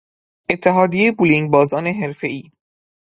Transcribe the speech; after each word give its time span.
اتحادیهی 0.49 1.11
بولینگبازان 1.11 1.87
حرفهای 1.87 2.43